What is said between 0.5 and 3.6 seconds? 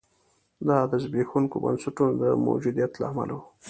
دا د زبېښونکو بنسټونو د موجودیت له امله و.